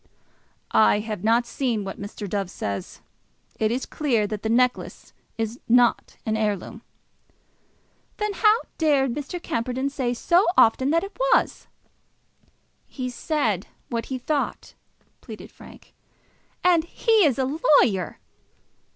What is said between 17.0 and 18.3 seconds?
is a lawyer!"